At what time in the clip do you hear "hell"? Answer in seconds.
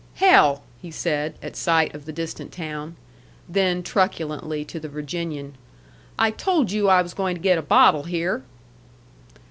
0.15-0.63